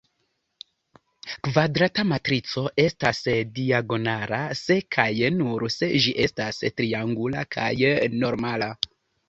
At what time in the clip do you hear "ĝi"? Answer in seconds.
6.07-6.17